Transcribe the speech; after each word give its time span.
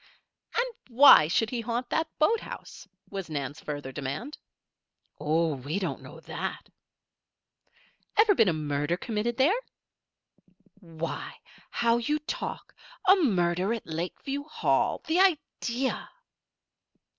"And 0.57 0.65
why 0.87 1.27
should 1.27 1.51
he 1.51 1.61
haunt 1.61 1.91
that 1.91 2.07
boathouse?" 2.17 2.87
was 3.11 3.29
Nan's 3.29 3.59
further 3.59 3.91
demand. 3.91 4.39
"Oh! 5.19 5.53
we 5.53 5.77
don't 5.77 6.01
know 6.01 6.19
that." 6.21 6.69
"Ever 8.17 8.33
been 8.33 8.47
a 8.49 8.51
murder 8.51 8.97
committed 8.97 9.37
there?" 9.37 9.59
"Why! 10.79 11.35
how 11.69 11.97
you 11.97 12.17
talk! 12.17 12.73
A 13.07 13.15
murder 13.15 13.75
at 13.75 13.85
Lakeview 13.85 14.41
Hall? 14.45 15.03
The 15.05 15.19
idea!" 15.19 16.09